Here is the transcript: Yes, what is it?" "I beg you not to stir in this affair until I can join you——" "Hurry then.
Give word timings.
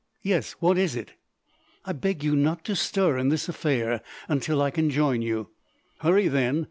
Yes, 0.23 0.53
what 0.53 0.79
is 0.79 0.95
it?" 0.95 1.11
"I 1.85 1.93
beg 1.93 2.23
you 2.23 2.35
not 2.35 2.65
to 2.65 2.75
stir 2.75 3.19
in 3.19 3.29
this 3.29 3.47
affair 3.47 4.01
until 4.27 4.59
I 4.59 4.71
can 4.71 4.89
join 4.89 5.21
you——" 5.21 5.49
"Hurry 5.99 6.27
then. 6.27 6.59